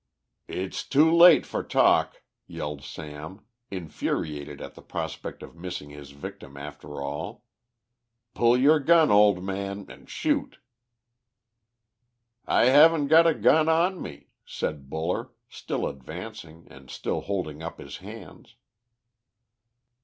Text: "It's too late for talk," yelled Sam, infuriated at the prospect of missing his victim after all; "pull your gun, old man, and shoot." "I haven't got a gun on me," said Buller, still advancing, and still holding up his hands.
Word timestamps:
"It's 0.47 0.83
too 0.83 1.15
late 1.15 1.45
for 1.45 1.61
talk," 1.61 2.23
yelled 2.47 2.81
Sam, 2.83 3.45
infuriated 3.69 4.59
at 4.59 4.73
the 4.73 4.81
prospect 4.81 5.43
of 5.43 5.55
missing 5.55 5.91
his 5.91 6.09
victim 6.09 6.57
after 6.57 6.99
all; 7.03 7.43
"pull 8.33 8.57
your 8.57 8.79
gun, 8.79 9.11
old 9.11 9.43
man, 9.43 9.85
and 9.89 10.09
shoot." 10.09 10.57
"I 12.47 12.63
haven't 12.65 13.09
got 13.09 13.27
a 13.27 13.35
gun 13.35 13.69
on 13.69 14.01
me," 14.01 14.29
said 14.43 14.89
Buller, 14.89 15.29
still 15.47 15.85
advancing, 15.85 16.67
and 16.71 16.89
still 16.89 17.21
holding 17.21 17.61
up 17.61 17.77
his 17.77 17.97
hands. 17.97 18.55